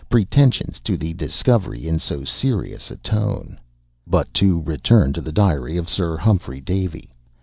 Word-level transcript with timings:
pretensions 0.09 0.79
to 0.79 0.97
the 0.97 1.13
discovery, 1.13 1.87
in 1.87 1.99
so 1.99 2.23
serious 2.23 2.89
a 2.89 2.95
tone. 2.95 3.59
But 4.07 4.33
to 4.33 4.59
return 4.63 5.13
to 5.13 5.21
the 5.21 5.31
'Diary' 5.31 5.77
of 5.77 5.87
Sir 5.87 6.17
Humphrey 6.17 6.59
Davy. 6.59 7.07